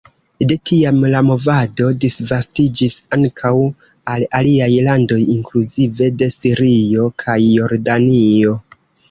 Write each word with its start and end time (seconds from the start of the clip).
De 0.51 0.55
tiam 0.67 1.01
la 1.15 1.19
movado 1.25 1.89
disvastiĝis 2.05 2.95
ankaŭ 3.17 3.51
al 4.15 4.25
aliaj 4.41 4.71
landoj, 4.89 5.19
inkluzive 5.35 6.11
de 6.23 6.31
Sirio 6.39 7.07
kaj 7.27 7.39
Jordanio. 7.45 8.59